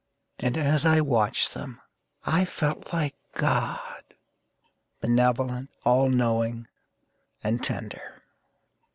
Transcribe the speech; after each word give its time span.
And 0.39 0.57
as 0.57 0.83
I 0.83 0.99
watched 0.99 1.53
them 1.53 1.79
I 2.25 2.43
felt 2.43 2.91
like 2.91 3.13
God 3.35 4.01
Benevolent, 4.99 5.69
all 5.85 6.09
knowing, 6.09 6.67
and 7.43 7.63
tender. 7.63 8.23